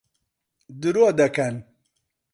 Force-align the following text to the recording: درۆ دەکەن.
درۆ 0.81 1.07
دەکەن. 1.19 1.55